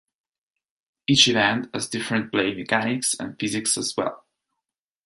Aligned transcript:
Each 1.05 1.27
event 1.27 1.69
has 1.75 1.87
different 1.87 2.31
play 2.31 2.55
mechanics 2.55 3.15
and 3.19 3.39
physics 3.39 3.77
as 3.77 3.95
well. 3.95 4.25